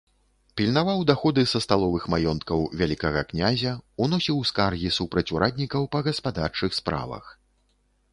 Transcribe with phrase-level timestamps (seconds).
[0.59, 3.73] Пільнаваў даходы са сталовых маёнткаў вялікага князя,
[4.05, 7.25] уносіў скаргі супраць ураднікаў па гаспадарчых справах.